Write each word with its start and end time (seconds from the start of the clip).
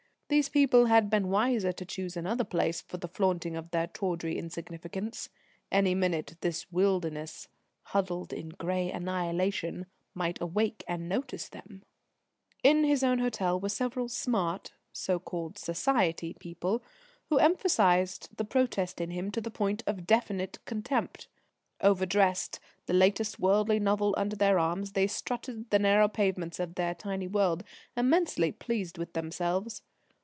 These 0.31 0.47
people 0.47 0.85
had 0.85 1.09
been 1.09 1.27
wiser 1.27 1.73
to 1.73 1.83
choose 1.83 2.15
another 2.15 2.45
place 2.45 2.79
for 2.79 2.95
the 2.95 3.09
flaunting 3.09 3.57
of 3.57 3.71
their 3.71 3.87
tawdry 3.87 4.37
insignificance. 4.37 5.27
Any 5.69 5.93
minute 5.93 6.37
this 6.39 6.71
Wilderness, 6.71 7.49
"huddled 7.81 8.31
in 8.31 8.47
grey 8.47 8.89
annihilation," 8.93 9.87
might 10.13 10.39
awake 10.39 10.85
and 10.87 11.09
notice 11.09 11.49
them...! 11.49 11.83
In 12.63 12.85
his 12.85 13.03
own 13.03 13.19
hotel 13.19 13.59
were 13.59 13.67
several 13.67 14.07
"smart," 14.07 14.71
so 14.93 15.19
called 15.19 15.57
"Society" 15.57 16.33
people 16.39 16.81
who 17.27 17.37
emphasised 17.37 18.29
the 18.37 18.45
protest 18.45 19.01
in 19.01 19.11
him 19.11 19.31
to 19.31 19.41
the 19.41 19.51
point 19.51 19.83
of 19.85 20.07
definite 20.07 20.63
contempt. 20.63 21.27
Overdressed, 21.81 22.61
the 22.85 22.93
latest 22.93 23.37
worldly 23.37 23.81
novel 23.81 24.15
under 24.17 24.37
their 24.37 24.59
arms, 24.59 24.93
they 24.93 25.07
strutted 25.07 25.69
the 25.71 25.79
narrow 25.79 26.07
pavements 26.07 26.57
of 26.57 26.75
their 26.75 26.95
tiny 26.95 27.27
world, 27.27 27.65
immensely 27.97 28.53
pleased 28.53 28.97
with 28.97 29.11
themselves. 29.11 29.81